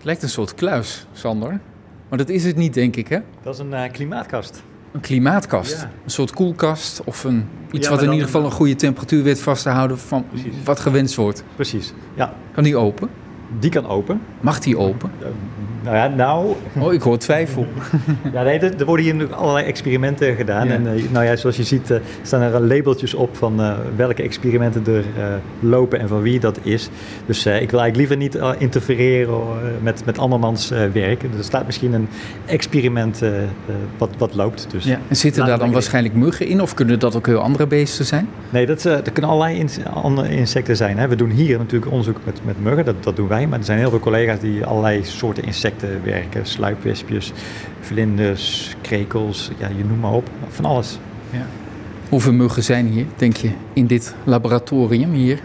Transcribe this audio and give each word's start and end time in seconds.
Het 0.00 0.08
lijkt 0.08 0.22
een 0.22 0.28
soort 0.28 0.54
kluis, 0.54 1.06
Sander. 1.12 1.60
Maar 2.08 2.18
dat 2.18 2.28
is 2.28 2.44
het 2.44 2.56
niet, 2.56 2.74
denk 2.74 2.96
ik, 2.96 3.08
hè? 3.08 3.18
Dat 3.42 3.54
is 3.54 3.60
een 3.60 3.70
uh, 3.70 3.82
klimaatkast. 3.92 4.62
Een 4.92 5.00
klimaatkast. 5.00 5.80
Ja. 5.80 5.90
Een 6.04 6.10
soort 6.10 6.32
koelkast 6.32 7.00
of 7.04 7.24
een, 7.24 7.44
iets 7.70 7.86
Ja, 7.86 7.92
wat 7.94 8.02
in 8.02 8.10
ieder 8.10 8.26
geval 8.26 8.44
een 8.44 8.50
goede 8.50 8.74
temperatuur 8.74 9.22
weet 9.22 9.40
vast 9.40 9.62
te 9.62 9.68
houden 9.68 9.98
van 9.98 10.24
Precies. 10.28 10.54
wat 10.64 10.80
gewenst 10.80 11.14
wordt. 11.14 11.44
Precies. 11.54 11.92
Ja, 12.14 12.32
Kan 12.52 12.64
die 12.64 12.76
open? 12.76 13.08
Die 13.58 13.70
kan 13.70 13.86
open. 13.86 14.20
Mag 14.40 14.58
die 14.58 14.78
open? 14.78 15.10
Nou 15.82 15.96
ja, 15.96 16.08
nou, 16.08 16.56
Oh, 16.78 16.92
ik 16.92 17.02
hoor 17.02 17.18
twijfel. 17.18 17.66
Ja, 18.32 18.42
nee, 18.42 18.58
er, 18.58 18.78
er 18.78 18.84
worden 18.84 19.04
hier 19.04 19.34
allerlei 19.34 19.66
experimenten 19.66 20.36
gedaan. 20.36 20.66
Ja. 20.66 20.74
En 20.74 20.86
eh, 20.86 21.02
nou 21.10 21.24
ja, 21.24 21.36
zoals 21.36 21.56
je 21.56 21.62
ziet 21.62 21.90
eh, 21.90 21.98
staan 22.22 22.40
er 22.40 22.60
labeltjes 22.60 23.14
op 23.14 23.36
van 23.36 23.60
eh, 23.60 23.72
welke 23.96 24.22
experimenten 24.22 24.86
er 24.86 25.04
lopen 25.60 26.00
en 26.00 26.08
van 26.08 26.22
wie 26.22 26.40
dat 26.40 26.58
is. 26.62 26.88
Dus 27.26 27.46
ik 27.46 27.70
wil 27.70 27.80
eigenlijk 27.80 27.96
liever 27.96 28.16
niet 28.16 28.38
interfereren 28.58 29.38
met, 29.82 30.04
met 30.04 30.18
andermans 30.18 30.68
werk. 30.92 31.22
Er 31.22 31.28
staat 31.40 31.66
misschien 31.66 31.92
een 31.92 32.08
experiment 32.46 33.22
wat, 33.98 34.10
wat 34.18 34.34
loopt. 34.34 34.66
Dus. 34.70 34.84
Ja. 34.84 34.98
En 35.08 35.16
zitten 35.16 35.46
daar 35.46 35.58
dan 35.58 35.72
waarschijnlijk 35.72 36.14
muggen 36.14 36.46
in? 36.46 36.60
Of 36.60 36.74
kunnen 36.74 36.98
dat 36.98 37.16
ook 37.16 37.26
heel 37.26 37.38
andere 37.38 37.66
beesten 37.66 38.04
zijn? 38.04 38.28
Nee, 38.50 38.66
dat, 38.66 38.82
dat 38.82 39.12
kunnen 39.12 39.30
allerlei 39.30 39.66
andere 39.92 40.28
insecten 40.30 40.76
zijn. 40.76 40.98
Hè. 40.98 41.08
We 41.08 41.16
doen 41.16 41.30
hier 41.30 41.58
natuurlijk 41.58 41.90
onderzoek 41.90 42.16
met, 42.24 42.40
met 42.44 42.62
muggen, 42.62 42.84
dat, 42.84 43.02
dat 43.02 43.16
doen 43.16 43.28
wij. 43.28 43.39
Maar 43.48 43.58
er 43.58 43.64
zijn 43.64 43.78
heel 43.78 43.90
veel 43.90 43.98
collega's 44.00 44.40
die 44.40 44.64
allerlei 44.64 45.04
soorten 45.04 45.44
insecten 45.44 46.00
werken. 46.04 46.46
Sluipwespjes, 46.46 47.32
vlinders, 47.80 48.76
krekels, 48.80 49.50
ja, 49.58 49.68
je 49.68 49.84
noemt 49.84 50.00
maar 50.00 50.12
op. 50.12 50.28
Van 50.48 50.64
alles. 50.64 50.98
Hoeveel 52.08 52.32
muggen 52.32 52.62
zijn 52.62 52.86
hier, 52.86 53.06
denk 53.16 53.36
je, 53.36 53.50
in 53.72 53.86
dit 53.86 54.14
laboratorium 54.24 55.12
hier? 55.12 55.38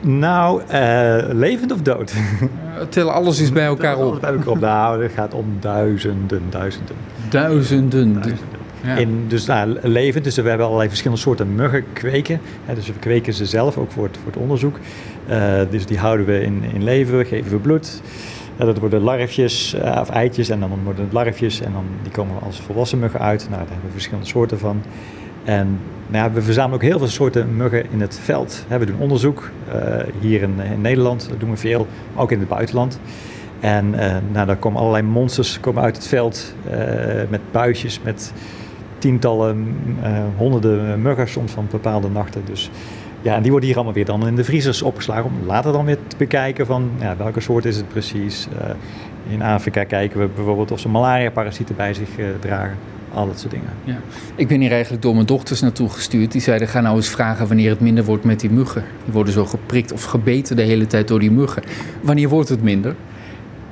Nou, 0.00 0.62
eh, 0.68 1.24
levend 1.28 1.72
of 1.72 1.82
dood? 1.82 2.12
Uh, 2.12 2.48
tel 2.88 3.10
alles 3.10 3.40
eens 3.40 3.52
bij 3.52 3.64
elkaar 3.64 3.94
Alles 3.94 4.14
op. 4.14 4.20
bij 4.20 4.30
elkaar 4.32 4.48
op. 4.48 4.60
Nou, 4.60 5.02
het 5.02 5.12
gaat 5.12 5.34
om 5.34 5.56
duizenden, 5.60 6.42
duizenden. 6.50 6.96
Duizenden. 7.28 8.12
duizenden. 8.12 8.61
In, 8.96 9.24
dus 9.28 9.46
nou, 9.46 9.78
levend, 9.82 10.24
dus 10.24 10.36
we 10.36 10.48
hebben 10.48 10.66
allerlei 10.66 10.88
verschillende 10.88 11.22
soorten 11.22 11.54
muggen 11.54 11.84
kweken. 11.92 12.40
Hè, 12.64 12.74
dus 12.74 12.86
we 12.86 12.92
kweken 12.92 13.32
ze 13.32 13.46
zelf, 13.46 13.76
ook 13.78 13.90
voor 13.90 14.04
het, 14.04 14.16
voor 14.16 14.32
het 14.32 14.36
onderzoek. 14.36 14.78
Eh, 15.26 15.60
dus 15.70 15.86
die 15.86 15.98
houden 15.98 16.26
we 16.26 16.40
in, 16.40 16.62
in 16.74 16.84
leven, 16.84 17.26
geven 17.26 17.50
we 17.50 17.58
bloed. 17.58 18.02
Eh, 18.56 18.66
dat 18.66 18.78
worden 18.78 19.00
larfjes 19.00 19.74
eh, 19.74 20.00
of 20.00 20.10
eitjes 20.10 20.48
en 20.48 20.60
dan 20.60 20.70
worden 20.84 21.04
het 21.04 21.12
larfjes 21.12 21.60
en 21.60 21.72
dan, 21.72 21.84
die 22.02 22.12
komen 22.12 22.42
als 22.42 22.60
volwassen 22.60 22.98
muggen 22.98 23.20
uit. 23.20 23.40
Nou, 23.40 23.50
daar 23.50 23.70
hebben 23.70 23.86
we 23.86 23.92
verschillende 23.92 24.26
soorten 24.26 24.58
van. 24.58 24.82
En 25.44 25.78
nou 26.06 26.24
ja, 26.24 26.32
we 26.32 26.42
verzamelen 26.42 26.74
ook 26.74 26.88
heel 26.88 26.98
veel 26.98 27.08
soorten 27.08 27.56
muggen 27.56 27.84
in 27.90 28.00
het 28.00 28.20
veld. 28.22 28.64
We 28.68 28.86
doen 28.86 28.98
onderzoek 28.98 29.50
hier 30.20 30.42
in, 30.42 30.54
Nederland, 30.80 31.30
doen 31.38 31.50
we 31.50 31.56
veel, 31.56 31.86
ook 32.16 32.32
in 32.32 32.38
het 32.38 32.48
buitenland. 32.48 32.98
En 33.60 33.94
eh, 33.94 34.16
nou, 34.32 34.46
daar 34.46 34.56
komen 34.56 34.80
allerlei 34.80 35.02
monsters 35.02 35.60
komen 35.60 35.82
uit 35.82 35.96
het 35.96 36.06
veld 36.06 36.54
met 37.28 37.40
buisjes, 37.50 38.00
met 38.04 38.32
tientallen, 39.02 39.76
eh, 40.02 40.18
honderden 40.36 41.02
muggen 41.02 41.28
soms 41.28 41.52
van 41.52 41.66
bepaalde 41.70 42.08
nachten. 42.08 42.42
Dus 42.44 42.70
ja, 43.22 43.34
en 43.34 43.42
die 43.42 43.50
worden 43.50 43.68
hier 43.68 43.76
allemaal 43.76 43.94
weer 43.94 44.04
dan 44.04 44.26
in 44.26 44.36
de 44.36 44.44
vriezers 44.44 44.82
opgeslagen 44.82 45.24
om 45.24 45.46
later 45.46 45.72
dan 45.72 45.84
weer 45.84 45.98
te 46.06 46.16
bekijken 46.16 46.66
van 46.66 46.90
ja, 47.00 47.16
welke 47.16 47.40
soort 47.40 47.64
is 47.64 47.76
het 47.76 47.88
precies. 47.88 48.48
Eh, 48.58 48.70
in 49.32 49.42
Afrika 49.42 49.84
kijken 49.84 50.20
we 50.20 50.28
bijvoorbeeld 50.34 50.70
of 50.70 50.80
ze 50.80 50.88
malaria-parasieten 50.88 51.76
bij 51.76 51.94
zich 51.94 52.18
eh, 52.18 52.26
dragen. 52.40 52.76
Al 53.14 53.26
dat 53.26 53.38
soort 53.38 53.52
dingen. 53.52 53.68
Ja. 53.84 53.96
Ik 54.34 54.48
ben 54.48 54.60
hier 54.60 54.72
eigenlijk 54.72 55.02
door 55.02 55.14
mijn 55.14 55.26
dochters 55.26 55.60
naartoe 55.60 55.88
gestuurd. 55.88 56.32
Die 56.32 56.40
zeiden, 56.40 56.68
ga 56.68 56.80
nou 56.80 56.96
eens 56.96 57.08
vragen 57.08 57.46
wanneer 57.46 57.70
het 57.70 57.80
minder 57.80 58.04
wordt 58.04 58.24
met 58.24 58.40
die 58.40 58.50
muggen. 58.50 58.84
Die 59.04 59.12
worden 59.12 59.32
zo 59.32 59.44
geprikt 59.44 59.92
of 59.92 60.04
gebeten 60.04 60.56
de 60.56 60.62
hele 60.62 60.86
tijd 60.86 61.08
door 61.08 61.20
die 61.20 61.30
muggen. 61.30 61.62
Wanneer 62.02 62.28
wordt 62.28 62.48
het 62.48 62.62
minder? 62.62 62.94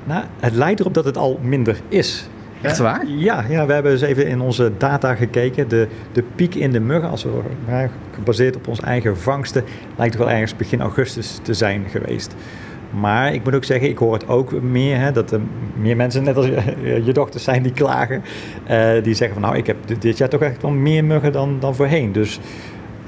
Nou, 0.05 0.25
het 0.41 0.55
lijkt 0.55 0.81
erop 0.81 0.95
dat 0.95 1.05
het 1.05 1.17
al 1.17 1.39
minder 1.43 1.81
is. 1.89 2.29
Echt 2.63 2.79
waar? 2.79 3.07
Ja, 3.07 3.45
ja, 3.49 3.67
we 3.67 3.73
hebben 3.73 3.93
eens 3.93 4.01
even 4.01 4.27
in 4.27 4.41
onze 4.41 4.73
data 4.79 5.15
gekeken. 5.15 5.69
De, 5.69 5.89
de 6.13 6.25
piek 6.35 6.55
in 6.55 6.71
de 6.73 6.81
muggen, 6.81 7.11
als 7.11 7.25
we, 7.25 7.31
gebaseerd 8.15 8.57
op 8.57 8.69
onze 8.69 8.83
eigen 8.83 9.19
vangsten, 9.19 9.65
lijkt 9.97 10.17
wel 10.17 10.31
ergens 10.31 10.57
begin 10.57 10.81
augustus 10.81 11.39
te 11.43 11.55
zijn 11.55 11.85
geweest. 11.91 12.35
Maar 13.01 13.35
ik 13.35 13.45
moet 13.45 13.55
ook 13.55 13.65
zeggen, 13.65 13.89
ik 13.89 13.99
hoor 13.99 14.13
het 14.13 14.29
ook 14.29 14.63
meer, 14.63 14.99
hè, 14.99 15.13
dat 15.13 15.31
er 15.33 15.41
meer 15.81 15.97
mensen, 15.97 16.23
net 16.25 16.37
als 16.37 16.47
je, 16.47 16.61
je 17.07 17.13
dochters 17.13 17.45
zijn, 17.45 17.63
die 17.63 17.73
klagen. 17.73 18.23
eh, 18.67 18.91
die 19.03 19.15
zeggen 19.15 19.41
van 19.41 19.49
nou, 19.49 19.57
ik 19.61 19.67
heb 19.67 19.77
dit- 19.85 20.03
dit 20.03 20.19
jaar 20.19 20.29
toch 20.29 20.41
echt 20.43 20.63
wel 20.63 20.71
meer 20.71 21.05
muggen 21.05 21.33
dan, 21.33 21.57
dan 21.61 21.75
voorheen. 21.75 22.13
Dus 22.13 22.41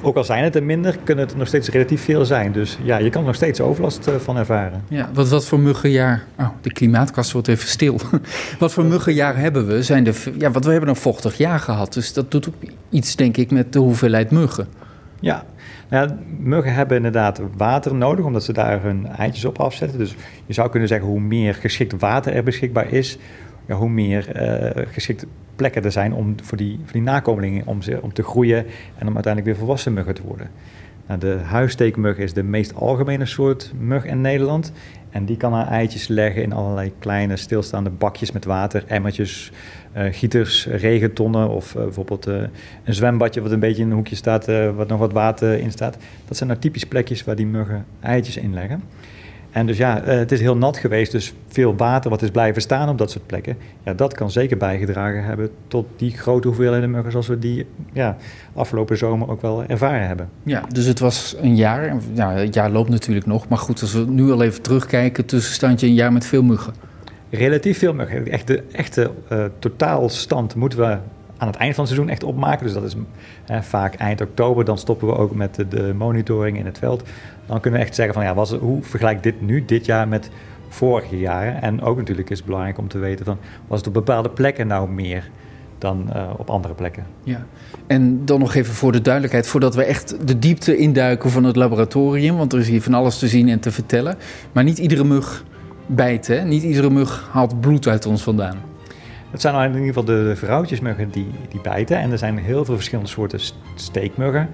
ook 0.02 0.16
al 0.16 0.24
zijn 0.24 0.44
het 0.44 0.54
er 0.54 0.62
minder, 0.62 0.98
kunnen 1.04 1.26
het 1.26 1.36
nog 1.36 1.46
steeds 1.46 1.68
relatief 1.68 2.04
veel 2.04 2.24
zijn. 2.24 2.52
Dus 2.52 2.78
ja, 2.82 2.96
je 2.96 3.10
kan 3.10 3.20
er 3.20 3.26
nog 3.26 3.36
steeds 3.36 3.60
overlast 3.60 4.06
eh, 4.06 4.14
van 4.14 4.36
ervaren. 4.36 4.84
Ja, 4.88 5.10
wat, 5.14 5.28
wat 5.28 5.44
voor 5.46 5.60
muggenjaar... 5.60 6.24
Oh, 6.38 6.48
de 6.60 6.72
klimaatkast 6.72 7.32
wordt 7.32 7.48
even 7.48 7.68
stil. 7.68 8.00
wat 8.58 8.72
voor 8.72 8.84
muggenjaar 8.84 9.36
hebben 9.36 9.66
we? 9.66 9.82
Zijn 9.82 10.04
de, 10.04 10.32
ja, 10.38 10.50
want 10.50 10.64
we 10.64 10.70
hebben 10.70 10.88
een 10.88 10.96
vochtig 10.96 11.36
jaar 11.36 11.60
gehad. 11.60 11.92
Dus 11.92 12.12
dat 12.12 12.30
doet 12.30 12.48
ook 12.48 12.54
iets, 12.90 13.16
denk 13.16 13.36
ik, 13.36 13.50
met 13.50 13.72
de 13.72 13.78
hoeveelheid 13.78 14.30
muggen. 14.30 14.66
Ja, 15.20 15.44
nou 15.88 16.08
ja, 16.08 16.16
muggen 16.38 16.74
hebben 16.74 16.96
inderdaad 16.96 17.40
water 17.56 17.94
nodig, 17.94 18.24
omdat 18.24 18.44
ze 18.44 18.52
daar 18.52 18.82
hun 18.82 19.06
eitjes 19.06 19.44
op 19.44 19.60
afzetten. 19.60 19.98
Dus 19.98 20.14
je 20.46 20.52
zou 20.52 20.70
kunnen 20.70 20.88
zeggen, 20.88 21.08
hoe 21.08 21.20
meer 21.20 21.54
geschikt 21.54 22.00
water 22.00 22.34
er 22.34 22.42
beschikbaar 22.42 22.92
is, 22.92 23.18
ja, 23.66 23.74
hoe 23.74 23.88
meer 23.88 24.28
eh, 24.30 24.86
geschikte 24.92 25.26
plekken 25.56 25.84
er 25.84 25.92
zijn 25.92 26.14
om, 26.14 26.34
voor, 26.42 26.56
die, 26.56 26.78
voor 26.82 26.92
die 26.92 27.02
nakomelingen 27.02 27.66
om, 27.66 27.82
ze, 27.82 28.02
om 28.02 28.12
te 28.12 28.22
groeien 28.22 28.66
en 28.98 29.08
om 29.08 29.14
uiteindelijk 29.14 29.44
weer 29.44 29.56
volwassen 29.56 29.92
muggen 29.92 30.14
te 30.14 30.22
worden. 30.22 30.50
Nou, 31.06 31.20
de 31.20 31.38
huissteekmug 31.44 32.18
is 32.18 32.32
de 32.32 32.42
meest 32.42 32.74
algemene 32.74 33.26
soort 33.26 33.72
mug 33.78 34.04
in 34.04 34.20
Nederland. 34.20 34.72
En 35.10 35.24
die 35.24 35.36
kan 35.36 35.52
haar 35.52 35.66
eitjes 35.66 36.08
leggen 36.08 36.42
in 36.42 36.52
allerlei 36.52 36.92
kleine 36.98 37.36
stilstaande 37.36 37.90
bakjes 37.90 38.32
met 38.32 38.44
water, 38.44 38.84
emmertjes, 38.86 39.52
eh, 39.92 40.04
gieters, 40.10 40.66
regentonnen 40.66 41.48
of 41.48 41.74
eh, 41.74 41.82
bijvoorbeeld 41.82 42.26
een 42.26 42.50
zwembadje 42.84 43.40
wat 43.40 43.50
een 43.50 43.60
beetje 43.60 43.82
in 43.82 43.88
een 43.88 43.96
hoekje 43.96 44.16
staat, 44.16 44.46
wat 44.76 44.88
nog 44.88 44.98
wat 44.98 45.12
water 45.12 45.58
in 45.58 45.70
staat. 45.70 45.96
Dat 46.28 46.36
zijn 46.36 46.48
nou 46.48 46.60
typisch 46.60 46.86
plekjes 46.86 47.24
waar 47.24 47.36
die 47.36 47.46
muggen 47.46 47.84
eitjes 48.00 48.36
in 48.36 48.54
leggen. 48.54 48.82
En 49.52 49.66
dus 49.66 49.76
ja, 49.76 50.02
eh, 50.02 50.18
het 50.18 50.32
is 50.32 50.40
heel 50.40 50.56
nat 50.56 50.76
geweest, 50.76 51.12
dus 51.12 51.34
veel 51.48 51.76
water 51.76 52.10
wat 52.10 52.22
is 52.22 52.30
blijven 52.30 52.62
staan 52.62 52.88
op 52.88 52.98
dat 52.98 53.10
soort 53.10 53.26
plekken. 53.26 53.56
Ja, 53.84 53.94
dat 53.94 54.14
kan 54.14 54.30
zeker 54.30 54.56
bijgedragen 54.56 55.24
hebben 55.24 55.50
tot 55.68 55.86
die 55.96 56.10
grote 56.10 56.46
hoeveelheden 56.46 56.90
muggen 56.90 57.10
zoals 57.10 57.26
we 57.26 57.38
die 57.38 57.66
ja, 57.92 58.16
afgelopen 58.54 58.96
zomer 58.96 59.30
ook 59.30 59.42
wel 59.42 59.64
ervaren 59.64 60.06
hebben. 60.06 60.28
Ja, 60.42 60.62
dus 60.68 60.84
het 60.84 60.98
was 60.98 61.36
een 61.40 61.56
jaar. 61.56 61.96
Ja, 62.12 62.32
het 62.32 62.54
jaar 62.54 62.70
loopt 62.70 62.88
natuurlijk 62.88 63.26
nog. 63.26 63.48
Maar 63.48 63.58
goed, 63.58 63.80
als 63.80 63.92
we 63.92 64.04
nu 64.08 64.30
al 64.30 64.42
even 64.42 64.62
terugkijken... 64.62 65.26
tussenstandje 65.26 65.86
een 65.86 65.94
jaar 65.94 66.12
met 66.12 66.26
veel 66.26 66.42
muggen. 66.42 66.74
relatief 67.30 67.78
veel 67.78 67.94
muggen. 67.94 68.28
Echt 68.28 68.46
de 68.46 68.62
echte 68.72 69.10
eh, 69.28 69.44
totaalstand 69.58 70.54
moeten 70.54 70.78
we 70.78 70.96
aan 71.42 71.48
het 71.48 71.56
eind 71.56 71.74
van 71.74 71.84
het 71.84 71.92
seizoen 71.92 72.12
echt 72.12 72.24
opmaken. 72.24 72.64
Dus 72.64 72.74
dat 72.74 72.84
is 72.84 72.94
eh, 73.46 73.60
vaak 73.60 73.94
eind 73.94 74.20
oktober. 74.20 74.64
Dan 74.64 74.78
stoppen 74.78 75.06
we 75.08 75.16
ook 75.16 75.34
met 75.34 75.64
de, 75.68 75.94
monitoring 75.96 76.58
in 76.58 76.66
het 76.66 76.78
veld. 76.78 77.02
Dan 77.46 77.60
kunnen 77.60 77.80
we 77.80 77.86
echt 77.86 77.94
zeggen 77.94 78.14
van 78.14 78.24
ja, 78.24 78.34
was, 78.34 78.52
hoe 78.52 78.82
vergelijkt 78.82 79.22
dit 79.22 79.40
nu, 79.40 79.64
dit 79.64 79.86
jaar 79.86 80.08
met 80.08 80.30
vorige 80.68 81.18
jaren? 81.18 81.62
En 81.62 81.82
ook 81.82 81.96
natuurlijk 81.96 82.30
is 82.30 82.36
het 82.36 82.46
belangrijk 82.46 82.78
om 82.78 82.88
te 82.88 82.98
weten 82.98 83.24
van 83.24 83.38
was 83.66 83.78
het 83.78 83.86
op 83.86 83.94
bepaalde 83.94 84.30
plekken 84.30 84.66
nou 84.66 84.90
meer 84.90 85.30
dan 85.78 86.12
eh, 86.12 86.30
op 86.36 86.50
andere 86.50 86.74
plekken. 86.74 87.06
Ja. 87.22 87.46
En 87.86 88.24
dan 88.24 88.40
nog 88.40 88.54
even 88.54 88.74
voor 88.74 88.92
de 88.92 89.00
duidelijkheid, 89.00 89.46
voordat 89.46 89.74
we 89.74 89.84
echt 89.84 90.26
de 90.26 90.38
diepte 90.38 90.76
induiken 90.76 91.30
van 91.30 91.44
het 91.44 91.56
laboratorium, 91.56 92.36
want 92.36 92.52
er 92.52 92.58
is 92.58 92.68
hier 92.68 92.82
van 92.82 92.94
alles 92.94 93.18
te 93.18 93.28
zien 93.28 93.48
en 93.48 93.60
te 93.60 93.70
vertellen. 93.70 94.16
Maar 94.52 94.64
niet 94.64 94.78
iedere 94.78 95.04
mug 95.04 95.44
bijt, 95.86 96.26
hè? 96.26 96.44
Niet 96.44 96.62
iedere 96.62 96.90
mug 96.90 97.28
haalt 97.32 97.60
bloed 97.60 97.88
uit 97.88 98.06
ons 98.06 98.22
vandaan. 98.22 98.71
Het 99.32 99.40
zijn 99.40 99.54
in 99.54 99.70
ieder 99.70 99.86
geval 99.86 100.04
de, 100.04 100.24
de 100.28 100.36
vrouwtjesmuggen 100.36 101.10
die, 101.10 101.26
die 101.48 101.60
bijten. 101.60 101.98
En 101.98 102.12
er 102.12 102.18
zijn 102.18 102.38
heel 102.38 102.64
veel 102.64 102.74
verschillende 102.74 103.10
soorten 103.10 103.40
st- 103.40 103.54
steekmuggen. 103.74 104.48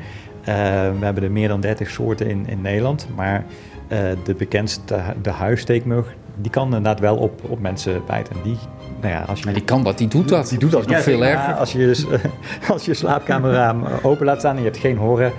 Eh, 0.44 0.54
we 0.98 1.04
hebben 1.04 1.22
er 1.22 1.30
meer 1.32 1.48
dan 1.48 1.60
30 1.60 1.90
soorten 1.90 2.28
in, 2.28 2.46
in 2.48 2.60
Nederland. 2.60 3.08
Maar 3.16 3.44
eh, 3.88 3.98
de 4.24 4.34
bekendste, 4.34 4.96
de 5.22 5.30
huissteekmug, 5.30 6.14
die 6.36 6.50
kan 6.50 6.64
inderdaad 6.64 7.00
wel 7.00 7.16
op, 7.16 7.40
op 7.50 7.60
mensen 7.60 8.02
bijten. 8.06 8.34
En 8.36 8.42
die, 8.42 8.56
nou 9.00 9.12
ja, 9.12 9.20
als 9.20 9.38
je... 9.38 9.44
Maar 9.44 9.54
die 9.54 9.64
kan 9.64 9.82
dat, 9.84 9.98
die 9.98 10.08
doet 10.08 10.28
dat. 10.28 10.48
Die 10.48 10.58
doet 10.58 10.70
dat 10.70 10.86
nog 10.86 11.02
veel 11.02 11.24
erger. 11.24 11.54
Als 11.54 11.72
je, 11.72 11.78
dus, 11.78 12.06
als 12.72 12.84
je 12.84 12.94
slaapkamerraam 12.94 13.84
open 14.02 14.26
laat 14.26 14.38
staan 14.38 14.56
en 14.56 14.62
je 14.62 14.68
hebt 14.68 14.80
geen 14.80 14.96
horen, 14.96 15.32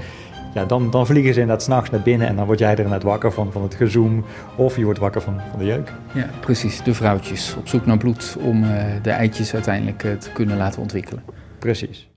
ja, 0.54 0.66
dan, 0.66 0.90
dan 0.90 1.06
vliegen 1.06 1.34
ze 1.34 1.40
inderdaad 1.40 1.66
s'nachts 1.66 1.90
naar 1.90 2.02
binnen 2.02 2.28
en 2.28 2.36
dan 2.36 2.46
word 2.46 2.60
jij 2.60 2.72
er 2.72 2.78
inderdaad 2.78 3.04
wakker 3.04 3.32
van, 3.32 3.52
van 3.52 3.62
het 3.62 3.74
gezoem 3.74 4.26
of 4.56 4.76
je 4.76 4.84
wordt 4.84 5.00
wakker 5.00 5.22
van, 5.22 5.42
van 5.50 5.60
de 5.60 5.66
jeuk. 5.66 5.92
Ja, 6.14 6.30
precies. 6.40 6.84
De 6.84 6.94
vrouwtjes 6.94 7.56
op 7.56 7.68
zoek 7.68 7.86
naar 7.86 7.98
bloed 7.98 8.38
om 8.42 8.64
eh, 8.64 8.84
de 9.02 9.10
eitjes 9.10 9.54
uiteindelijk 9.54 10.04
eh, 10.04 10.12
te 10.12 10.32
kunnen 10.32 10.58
laten 10.58 10.82
ontwikkelen. 10.82 11.24
Precies. 11.60 12.10